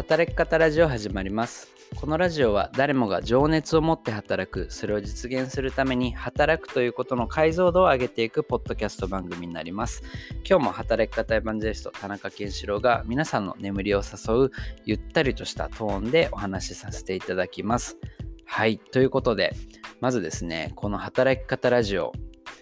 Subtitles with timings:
[0.00, 1.68] 働き方ラジオ始まります。
[1.94, 10.02] このラジオは誰もが情熱を持って働くそれを実現するために働くということの解像度を上げていくポッドキャスト番組になります。
[10.48, 14.50] 今日も働き方エヴァンジェリスト田中健志郎が皆さんの眠りを誘う
[14.86, 17.98] ゆったりとしたトーンでお話しさせていただきます。
[18.46, 19.54] はいということで
[20.00, 22.12] まずですねこの働き方ラジオ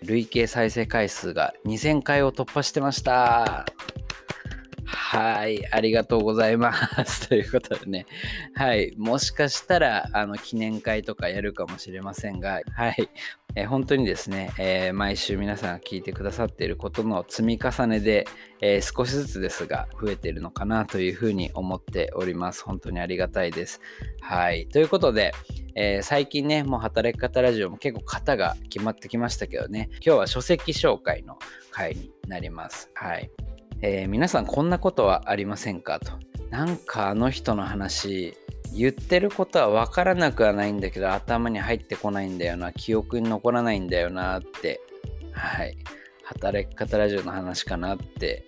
[0.03, 3.65] 累計再生回数が2000回を突破してました。
[4.91, 6.73] はい、ありがとうございま
[7.05, 7.29] す。
[7.29, 8.07] ということでね、
[8.55, 13.11] はい、もしかしたら、あの、記念会とかやるかもしれませんが、はい、
[13.55, 18.27] えー、本当にですね、えー、毎週皆さんが聞いてくださっていることの積み重ねで、
[18.63, 22.65] えー、少しずつですが、増えてるのかなというふうに思っております。
[22.65, 23.83] 本当にありがたいです。
[24.23, 25.33] はい、ということで、
[25.75, 31.39] え最近ね、もう働き方ラジオも結構型が決まってきましたけどね、今日は書籍紹介の
[31.71, 32.91] 回になります。
[32.95, 33.31] はい。
[33.81, 36.13] えー、皆さんこんなことはありませんかと。
[36.51, 38.35] なんかあの人の話、
[38.75, 44.81] 言ってることは分からなくはないんだけど頭に入ってこないんだよな、記憶に残らないんだよなって、
[45.33, 45.77] はい。
[46.25, 48.45] 働き方ラジオの話かなって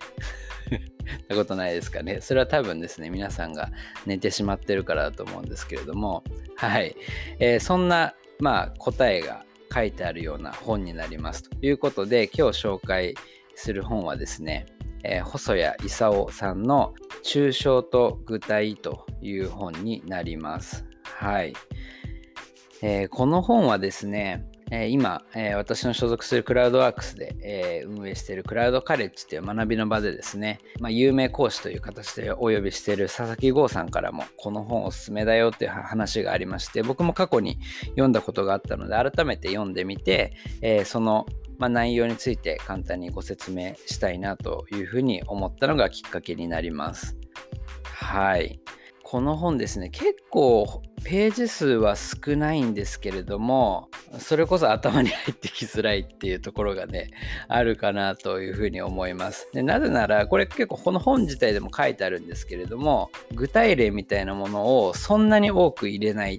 [1.29, 2.21] なことないですかね。
[2.21, 3.71] それは多分ですね、皆さんが
[4.07, 6.25] 寝てしまってるからだと思うんですけれども、
[6.57, 6.97] はい。
[7.39, 13.15] えー、そんな、まあ、答えが書いてあるような本になりますということで、今日紹介
[13.55, 14.67] する本はですね、
[15.03, 20.85] えー、細谷勲さんの「抽象と具体」という本になります。
[21.03, 21.55] はい。
[22.83, 37.59] えー、この本はですね、えー、今、え、私の所属するクラウドワークスで、え運営しているクラウドカレッジという学びの場でですね、まあ、有名講師という形でお呼びしている佐々木剛さんからもこの本おすすめだよっていう話がありまして僕も過去に
[37.91, 41.27] 読んだことがあったので改めて読んでみて、えその
[41.61, 47.19] まあ、内容について簡単にご説明したいなというふうに思ったのがきっかけになります。
[47.85, 48.61] はい。
[49.03, 57.11] この本ですね、結構ページ数は少ないんですけれども、それこそ頭に入ってきづらいっていうところがね、
[57.49, 59.51] あるかなというふうに思います。
[59.53, 66.39] でなぜなら、これ結構この本自体でも書いてあるんですけれども、具体例みたいなものをそんなに多く入れない。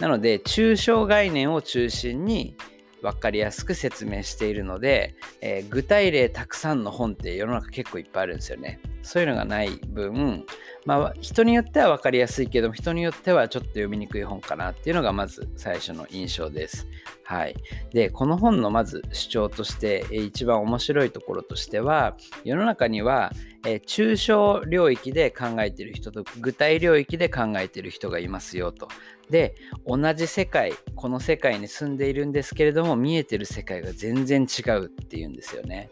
[0.00, 2.56] なので、抽象概念を中心に
[3.02, 8.80] 分かりやすく説明しているので、えー、具体例たくさんの本って世の中結構いっぱいあるんですよね。
[9.02, 10.44] そういうのがない分、
[10.86, 16.86] まあ、人によっては分かりやすいけども人によってはちょっと読みにくい本かなっていうのがまず最初の印象です。
[17.24, 17.54] はい、
[17.92, 23.30] でこの本のまず主張として一番面白いところとしては世の中には
[23.64, 28.88] え抽象領域で考えている人と具体領域で考えている人がいますよと。
[29.30, 29.54] で
[29.86, 35.90] 同じ世界この世界に住んでいるんですけれども見えてる世界が全然違うっていうんですよね。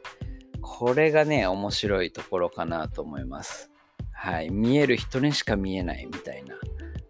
[0.68, 3.70] これがね面白いところかなと思います。
[4.12, 6.54] はい、見える人にしか見えないみたいな。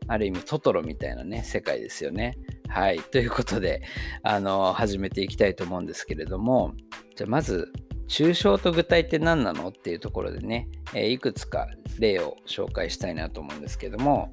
[0.06, 2.38] ある意味トトロみたいなね世界ですよね。
[2.68, 3.00] はい。
[3.00, 3.82] ということで、
[4.22, 6.74] あの、始めていきたいと思うんですけれども、
[7.16, 7.72] じゃあまず、
[8.08, 11.66] 抽象と具体って何なのっていうところでね、えー、いくつか
[11.98, 14.32] 例を紹介したいなと思うんですけども、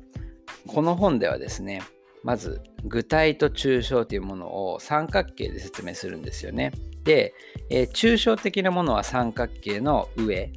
[0.68, 1.82] この本ではですね、
[2.24, 6.72] まず具体と抽象というものを三角形で説明するんですよね。
[7.06, 7.34] で、
[7.70, 10.52] えー、抽象的なものは三角形の上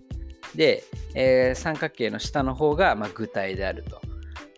[0.55, 0.83] で、
[1.15, 4.01] えー、三角形の下の方がま具体であると。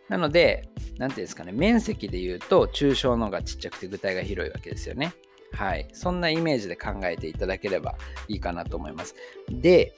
[0.08, 0.68] なので、
[0.98, 5.12] 何ていうんですかね、面積で言うと抽象の方がちっちゃくて具体が広いわけですよね。
[5.52, 5.88] はい。
[5.92, 7.96] そんなイメージで考えていただければ
[8.28, 9.14] いいかなと思います。
[9.48, 9.92] で、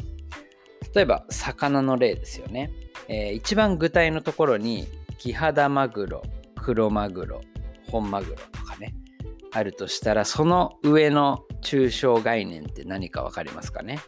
[0.94, 2.70] 例えば魚の例ですよね。
[3.08, 4.86] えー、一番具体のところに、
[5.18, 6.22] キハダマグロ、
[6.56, 7.40] クロマグロ、
[7.90, 8.36] 本マグロ、
[9.52, 13.98] あるとしたら、その上の抽象概念って何か分かりますかね？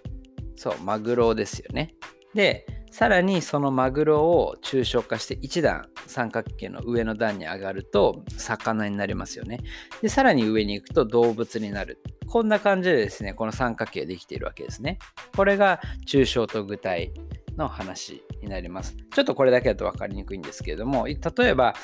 [0.57, 1.95] そう、マグロですよね。
[2.35, 9.61] で、さらにそのマグロを抽象化して1段三角形の上の段に上がると魚になりますよね。
[10.01, 12.01] で、さらに上に行くと動物になる。
[12.27, 14.99] こんな感じでですね、この三角形ができているわけですね。
[15.37, 17.13] これが抽象と具体
[17.57, 18.97] の話になります。
[19.13, 21.75] ちょっとこれだけだと分かりにくいんですけれども、例えば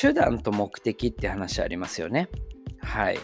[0.00, 2.28] 手段と目的って話ありますよね。
[2.90, 3.18] はい。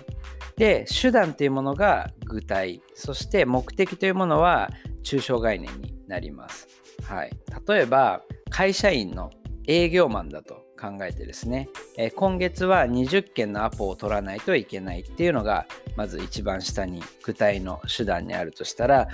[0.57, 4.71] で、手段というものが具体、そして目的というものは
[5.03, 6.69] 抽象概念になります。
[7.03, 7.31] はい、
[7.69, 9.31] 例えば会社員の
[9.67, 15.67] 営業マンだと考えてですね、え、今月は20件のアポを取らないといけないっていうのが
[15.97, 19.09] まず一番下に具体の手段にあるとしたら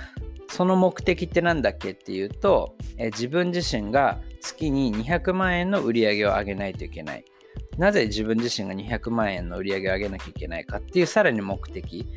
[0.49, 7.25] その目的って何だっけっていうと、え、自分自身が月に200万円の売り上げを上げないといけない
[7.77, 12.07] なぜ自分自身が200万円の売り上げを上げなきゃいけないかっていうさらに目的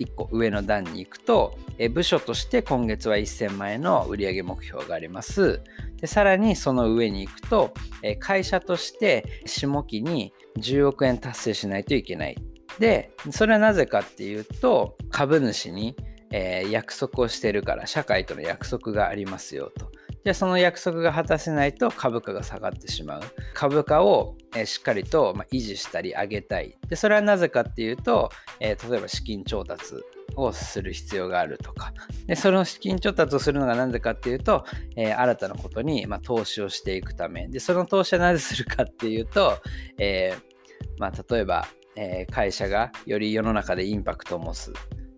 [0.00, 5.60] 1個上の段に行くと、え部署として今月は1000万円の売上目標があります。
[6.00, 12.36] でさらにその上に行くと、え会社として下期に10億円達成しないといけない。
[12.78, 15.96] で、それはなぜかっていうと、株主に、
[16.32, 19.92] え、約束をしてるから、社会との約束がありますよと。
[20.24, 23.22] じゃその約束が果たせないと株価が下がってしまう。
[23.52, 26.74] 株価をしっかりと維持したり上げたい。
[26.88, 29.96] でそれはなぜかっていうと、えー、例えば資金調達
[30.36, 31.92] をする必要があるとか。
[32.26, 34.64] でその資金調達をするのがなぜかっていうと、
[34.96, 37.46] えー、新たなことに、まあ、投資をしていくため。
[37.48, 39.58] でその投資はなぜするかっていうと、
[39.98, 41.66] えー、まあ、例えば、
[41.96, 44.72] え会社がより世の中でインパクトを持つ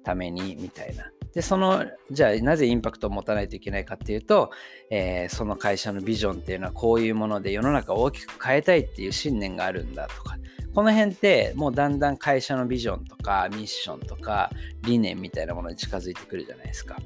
[0.04, 1.10] ためにみたいな。
[1.36, 4.50] で、その、じゃあなぜインパクトを持たないといけないかっていうと、
[4.88, 10.38] えー、その会社のビジョンっていうのはこういうもので世の中を大きく変えたいっていう信念があるんだとか、
[10.74, 14.50] この辺ってもうだんだん会社のビジョンとかミッションとか
[14.84, 16.96] 理念みたいなものに近づいてくるじゃないですか。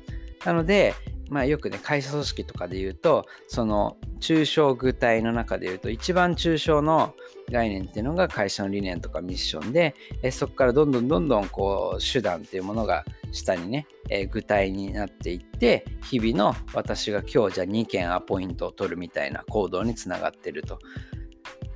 [0.45, 0.95] なので、
[1.31, 7.15] まあ、よくね会社組織とかで言うとその抽象具体の中で言うと一番抽象の
[7.51, 20.79] 概念っていうのが会社の理念とかミッションでえそこからどんどんどんどんこう手段っていうものが下にね、え、具体になっていって日々の私が今日じゃあ2件アポイントを取るみたいな行動につながってると、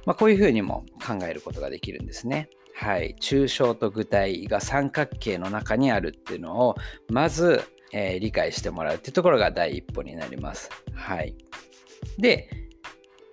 [0.04, 2.48] まあ、こういうふうにも考えることができるんですね。
[2.74, 6.74] はい、抽象と具体が三角形の中にあるっていうのを
[7.08, 7.62] まず、
[7.96, 10.68] えー、理解してもらうっていうところが第一歩になります。
[10.92, 11.34] はい、
[12.18, 12.50] で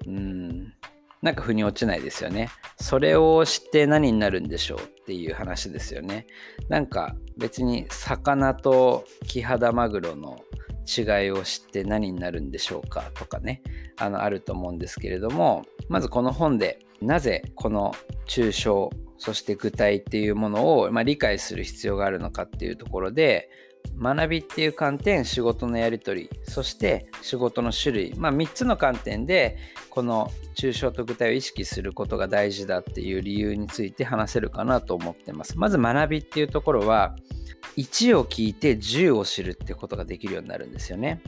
[0.05, 0.73] うん
[1.21, 2.49] なんか腑に落ちないですよね。
[2.77, 6.27] それを知って何になるんでしょうっていう話ですよね。
[6.69, 10.39] なんか別に魚とキハダマグロの
[10.87, 13.61] 違いを知って何になるんでしょうかとかね
[13.97, 17.93] あのあると思うんですけれどもまずこの本でなぜこの
[18.27, 23.49] 抽象そして具体っていうものを、まあ、理解する必要があるのかっていうところで
[24.01, 29.57] 学びっていう観点仕事のやり取りそして仕事の種類、まあ、3つの観点で
[29.89, 35.57] この抽象と具体を意識することが大事だっていう理由について話せるかなと思ってます。
[35.57, 37.15] まず学びっていうところは
[37.77, 41.21] 1を聞いて10を知るってことができるようになるんですよね。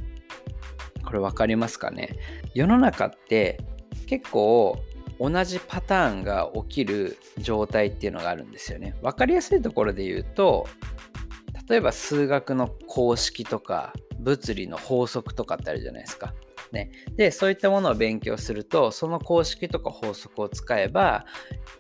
[1.06, 2.18] これ分かりますかね？
[2.54, 3.60] 世の中って
[4.08, 4.78] 結構
[5.20, 8.96] 同じパターンが起きる状態っていうのがあるんですよね。
[9.02, 10.68] 分かりやすいところで言うと
[11.70, 16.34] 例えば数学の公式とか物理の法則とかってあるじゃないですか。
[16.72, 21.26] ね、でそういったものを勉強するとその公式とか法則を使えば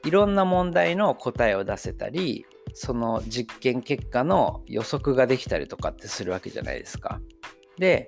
[0.05, 2.45] いろんな問題の答えを出せたり
[2.75, 7.19] その実験結果の予測ができたりとかってするわけじゃないですか。
[7.79, 8.07] で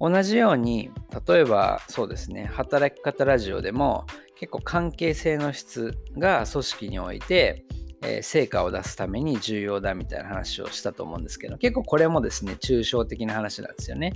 [0.00, 0.90] 同じように
[1.26, 7.64] 例えばそうですね働き方ラジオでも結構関係性の質が組織において
[8.02, 14.12] えー、成果を出すために重要だみたいな話をしたと思うんですけど結構これもですね抽象的な話なんですよね。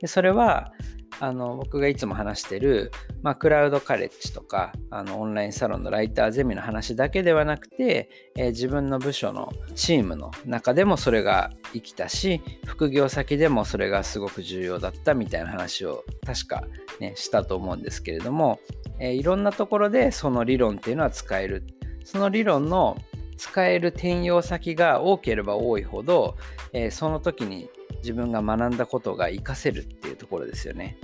[0.00, 0.72] でそれは
[1.20, 2.90] あの僕がいつも話してる、
[3.22, 16.64] まあ、クラウドカレッジとかあのオンラインサロンのライターゼミの話だけではなくて、えー、自分の部署のチームの中でもそれが生きたし副業先でもそれがすごく重要だったみたいな話を確か、
[16.98, 18.58] ね、したと思うんですけれども、
[18.98, 21.64] えー、いろんなところでその理論っていうのは使える
[22.04, 22.96] その理論の
[23.42, 26.36] 使える転用先が多ければ多いほど、
[26.72, 30.96] えー、その時に自分が学んだことが活かせるっていうところですよね。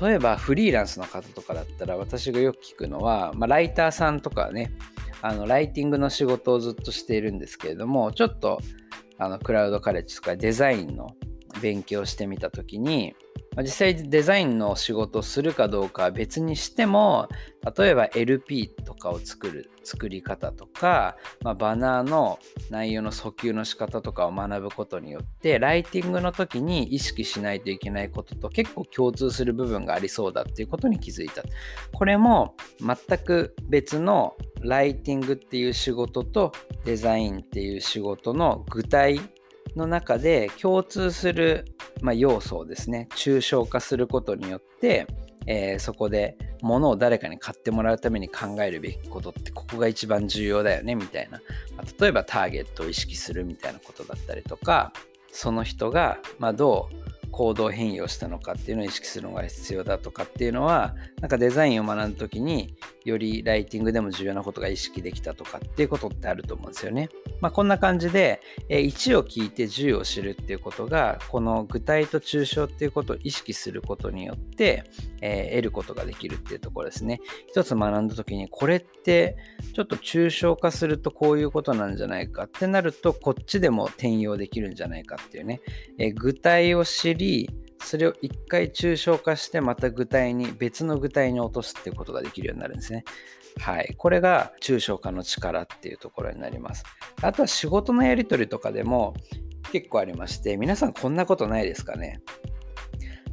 [0.00, 4.72] 例えばフリーランスの方とかだったら私がよく聞くのは、まあ、ライターさんとかね
[5.22, 8.58] あのライティングの仕事をずっとしているんですけれどもちょっと
[9.18, 11.14] あのクラウドカレッジとかデザインの
[11.60, 13.14] 勉強してみた時に、
[13.62, 17.28] 実際デザインの仕事をするかどうかは別にしても
[17.76, 22.38] 例えば LP とかを作る作り方とか、まあ、バナーの
[22.70, 31.42] 内容の訴求の仕方とかを学ぶことによってライティングの時に意識しないといけないことと結構共通する部分がありそうだっていうことに気づいた。
[31.92, 36.52] これも全く別のライティングっていう仕事と
[36.84, 39.20] デザインっていう仕事の具体
[39.78, 41.64] の中で共通する、
[42.02, 45.06] まあ、要素をですね抽象化することによって、
[45.46, 51.40] えー、そこで物を誰かに買ってもらうために考えるべきことってここが一番重要だよねみたいな、
[51.76, 54.92] まあ、例えばターゲットを意識するみたいなことだったりとか
[55.32, 67.08] その人が、まあ、どう行動変容したのかっていうのを意識するのが必要だとかっていうのはなんかデザインを学ぶ時によりライティングでも重要なことが意識できたとかっていうことってあると思うんですよね。
[67.40, 74.84] まあ、こんな感じで、1を聞いて10を知るっていうことがこの具体と抽象っていうことを意識することによって、
[75.20, 77.20] え、得ることができるっていうところですね。
[77.48, 79.36] 一つ学んだ時にこれって
[79.74, 85.60] ちょっと抽象化するとこういうことなんじゃないかってなるとこっちでも転用できるんじゃないかっていうね、
[85.98, 93.04] え、具体を知りそれを一回抽象化してまた具体に別の具体に落とすっていうことができるようになるんですね。
[93.60, 93.94] はい。
[93.96, 96.84] これが抽象化の力っていうところになります。
[97.22, 99.14] あとは仕事のやり取りとかでも
[99.72, 102.20] 結構ありまして、皆さんこんなことないですかね。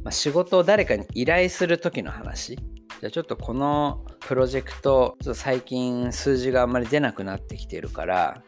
[0.02, 2.56] まあ、仕事を誰かに依頼する時の話。
[2.56, 8.42] じゃあちょっとこのプロジェクト、ちょっと最近数字があんまり出なくなってきてるから、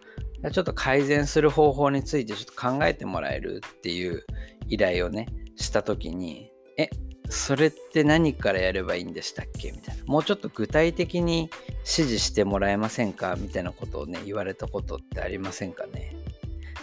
[0.52, 4.24] ちょっと改善する方法についてちょっと考えてもらえるっていう
[4.68, 6.88] 依頼をね、した時に、え、
[7.28, 9.70] それって何からやればいいんでしたっけ？
[9.72, 10.04] みたいな。
[10.06, 13.36] もうちょっと具体的に指示してもらえませんか？
[13.38, 16.14] みたいなことをね、言われたことってありませんかね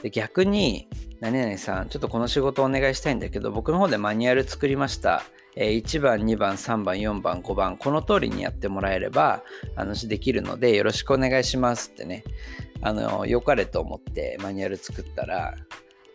[0.03, 0.87] で逆に、
[1.19, 5.23] 何々さん、ちょっとこの仕事お願いしたいんだけど、僕の方でマニュアル作りました。
[5.55, 9.41] え1番、2番、3番、4番、5番、この通りにやってもらえれば、
[9.77, 12.25] あの、できるので、よろしくお願いしますってね、
[12.81, 15.55] あの、良かれと思ってマニュアル作ったら、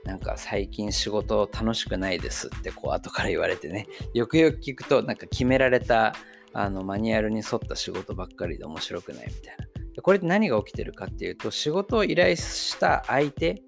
[0.05, 6.15] なんか最近仕事楽しくないですってこう後から言われてねよくよく聞くとなんか決められた
[6.53, 13.63] あのマニュアルに沿った仕事ばっかりで面白くないみたいなこれって何が起きてるかっていうと仕事を依頼した相手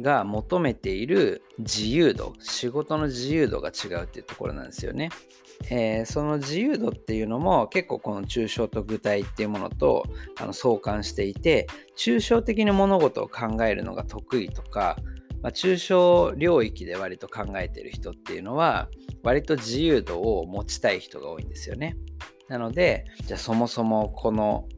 [0.00, 5.10] が求めている自由度仕事の自由度が違うっていうところなんですよね。
[5.70, 10.04] えー、その自由度っていうのも結構この抽象と具体っていうものと
[10.40, 14.96] あの相関していて抽象的に物事を考えるのが得意とか
[15.42, 18.88] まあ、抽象領域で割と考えてる人っていうのは
[19.22, 21.96] 割と自由度を持ちたい人が多いんですよね。
[22.48, 24.68] なのでじゃあそもそもこの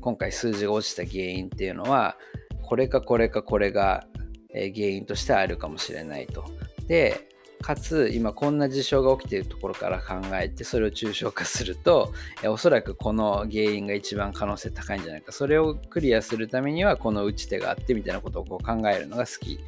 [0.00, 2.16] 今回数字が落ちた原因っていうのは
[2.62, 4.06] これかこれかこれが
[4.52, 6.44] 原因としてあるかもしれないと。
[6.86, 7.29] で
[7.62, 12.12] かつ今こんな事象が起きているところから考えてそれを抽象化すると
[12.46, 19.58] おそらくこの原因が一番可能性高いんじゃないかそれをクリアするためにはこの打ち手があってみたいなことをこう考えるのが好き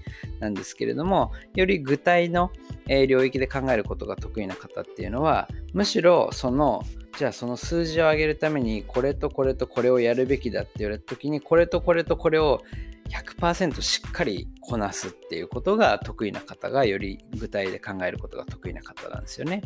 [0.40, 2.50] なんですけれどもより具体の
[2.86, 6.82] 領域で考えることが得意な方っていうのはむしろその
[7.18, 12.62] じゃあその数字を上げるためにこれとこれとこれをやるべきだって言われた時にこれとこれとこれを
[13.10, 19.62] 100%しっかりこなすっていうことが得意な方がより具体で考えることが得意な方なんですよね。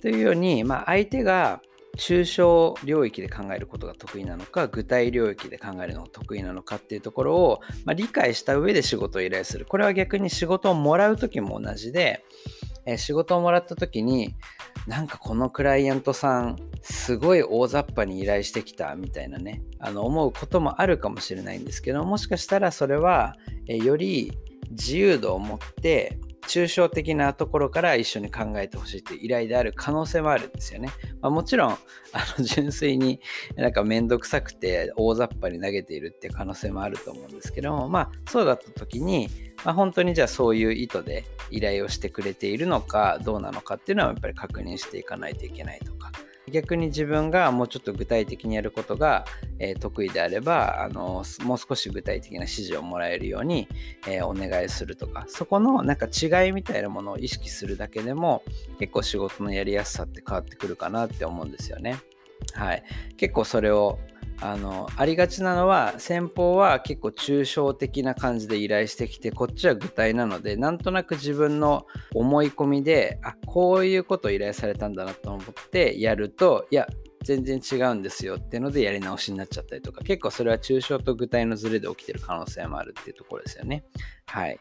[0.00, 1.60] というように、まあ、相手が
[1.96, 12.24] 抽象領域で考えることが得意なのか具体領域で考えるのが得意なのかっていうところを、まあ、理解した上で仕事を依頼するこれは逆に仕事をもらう時も同じで、
[12.86, 14.34] え、仕事をもらった時に
[14.86, 23.34] なんかこのクライアントさんすごい大雑把に依頼してきたみたいなねあの思うこともあるかもしれないんですけどもしかしたらそれは、
[23.68, 24.32] えより
[24.70, 30.90] 自由度を持って抽象的なところから一緒に考えてほしいという依頼である可能性もあるんですよね。
[31.20, 31.76] まあ、もちろんあ
[32.38, 33.20] の 純粋に
[33.56, 39.28] なんかめんどくさくて大雑把に投げているっていう可能性もあると思うんですけどもまあそうだった時に、
[39.64, 46.10] まあ、本当にじゃあそういう意図で依頼をしてくれているのかどうなのかっていうのはやっぱり確認していかないといけないとか。
[46.52, 49.24] 逆に自分がもうちょっと具体的にやることが、
[49.58, 53.68] え、得意であればあのもう少し具体的な指示をもらえるように、
[54.06, 58.42] え、お願いするとかそこのなんか違いみたいなものを意識するだけでも
[58.78, 61.98] 結構仕事のやりやすさって変わってくるかなって思うんですよね。
[62.52, 62.82] はい、
[63.16, 63.98] 結構それを
[64.40, 76.86] あのありがちなのは先方は結構抽象的な感じで依頼してきてこっちは具体なのでなんとなく自分の思い込みであこういうことを依頼されたんだなと思ってやるといや
[77.24, 83.84] 全然違うんですよっていうのでやり直しになっちゃったりとか結構それは抽象と具体のズレで起きてる可能性もあるっていうところですよね。
[84.26, 84.60] はい。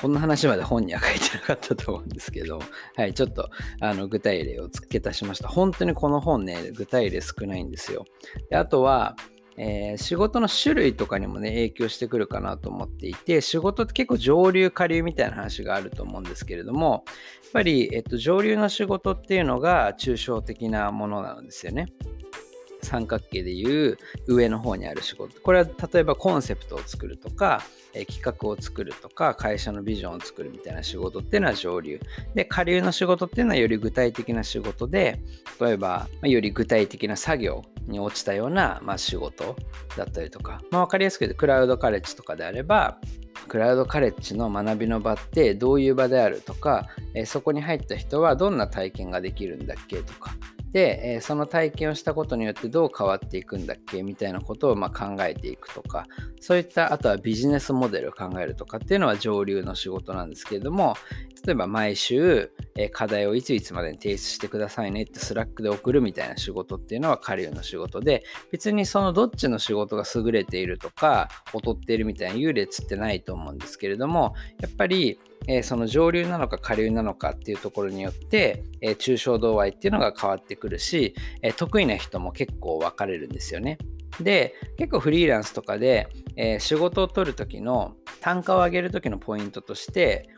[0.00, 2.60] こんな話まで本には書いてなかったと思うんですけど、
[2.96, 3.48] はい、ちょっと
[3.80, 5.48] あの具体例を付け足しました。
[5.48, 8.04] 本当にこの本ね、具体例少ないんですよ。
[8.50, 9.16] であとは、
[9.56, 17.04] えー、仕事の種類とかにもね、影響してくるかなと思っていて、仕事って結構上流下流みたいな話があると思うんですけれども、
[17.44, 21.86] やっぱり、えっと、上流の仕事っていうのが抽象的なものなんですよね。
[22.84, 25.40] 三角形でいう上の方にある仕事。
[25.40, 27.62] これは例えばコンセプトを作るとか、
[27.94, 32.00] え企画を作るとか会社のビジョンを作るみたいな仕事っていうのは上流。
[32.34, 35.20] で下流の仕事っていうのはより具体的な仕事で
[35.60, 39.56] 例えば、まより具体的な作業に落ちたような、まあ、仕事
[39.96, 42.98] だったりとか、まあ、分かりやすく言うとクラウドカレッジとかであれば
[43.48, 50.34] クラウドカレッジの学びの場ってどういう場であるとか、えそこに入った人はどんな体験ができるんだっけとか。
[50.74, 56.08] で、えその体験をしたことによってどう変わっていくんだっけみたいなことをま考えていくとか
[56.40, 60.96] そういったあとはビジネスモデルを考えるとかっていうのは上流の仕事なんですけれども
[61.46, 83.78] 例えば毎週、え課題をいついつまでに提出してくださいねって Slack で送るみたいな仕事っていうのは下流の仕事で別にそのどっちの仕事が優れているとか劣っているみたいな優劣ってないと思うんですけれどもやっぱりえ、その上流なのか下流なのかっていうところによって、えー、抽象度合いっていうのが変わってくるし、え、得意な人も結構分かれるんですよね。
[84.20, 90.28] で結構フリーランスとかで、え仕事を取る時の単価を上げる時のポイントとして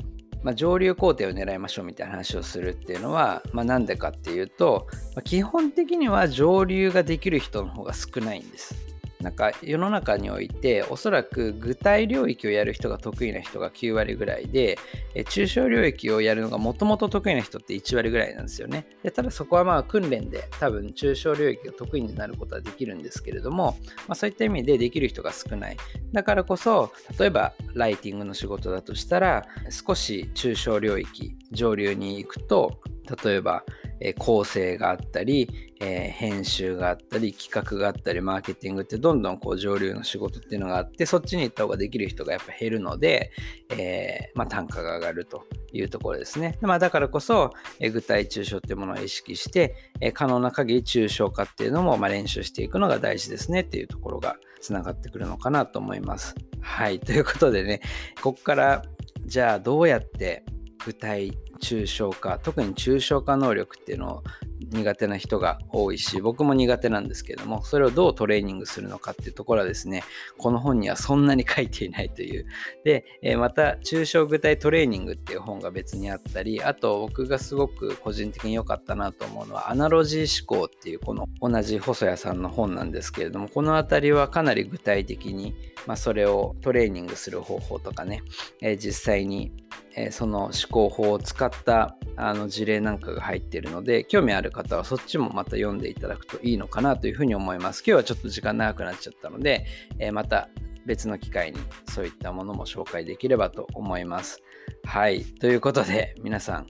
[0.42, 8.74] まあ、上流工程を狙いましょうみたいな話をするっていうのは、まあ、なんでかっていうと、まあ、基本的には上流ができる人の方が少ないんです。
[9.20, 14.78] なんか世の中においておそらく具体領域をやる人が得意な人が9割ぐらいで
[15.14, 18.86] 抽象領域をやるのがもともと得意な人って1割ぐらいなんですよね。
[19.02, 25.76] でただそこはまあ訓練で多分抽象領域が得意になることはできるんですけれども、まあ、そういった意味でできる人が少ない。
[26.12, 32.80] だからこそ例えばライティングの仕事だとしたら少し抽象領域上流に行くと
[33.24, 33.64] 例えば
[34.00, 35.48] え構成があったり、
[35.80, 43.32] えー、編集があったり、企画があったり、マーケティングってどんどんこう上流の仕事っていうのがあって、そっちに行った方ができる人がやっぱ減るので、
[43.70, 46.58] えー、まあ、単価が上がるというところですね。
[46.60, 47.50] まあ、だからこそ、
[47.80, 56.34] えー、具体抽象っていうものを意識して、え可能な限り抽象化っていうのもま練習していくのが大事ですねっていうところがつながってくるのかなと思います。
[56.60, 57.00] はい。
[57.00, 57.80] ということでね、
[58.22, 58.82] ここから
[59.26, 60.44] じゃあどうやって
[60.84, 64.24] 具体抽象化特に抽象化能力っていうのを
[64.72, 70.02] 苦手な人が多いし僕も苦手なんですけどもそれをどうトレーニングするのかっていうところはですね
[70.38, 72.46] この本にはそんなに書いていないという。
[72.84, 85.54] で、えまた抽象具体トレーニングっていう本が別にあったりあと僕がすごく個人的に良かったなと思うのはアナロジー思考っていうこの同じ細谷さんの本なんですけれどもこの辺りはかなり具体的に、
[85.86, 88.22] まあ、それをトレーニングする方法とかね、
[88.60, 89.52] え実際に
[89.96, 97.82] えその思考法を使ったあの事例なんかが入ってるので興味ある方はそっちもまた読んでいただくといいのかなというふうに思います。
[97.86, 99.66] 今日はちょっと時間長くなっちゃったので、
[99.98, 100.48] えまた
[100.84, 104.42] 別の機会にそういったものも紹介できればと思います。
[104.84, 105.24] はい。
[105.24, 106.66] ということで皆さん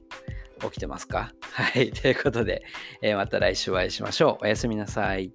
[0.62, 1.33] 起きてますか？
[1.40, 1.90] はい。
[1.90, 2.64] ということで、
[3.02, 4.45] えまた来週お会いしましょう。
[4.45, 5.32] おやすみなさい。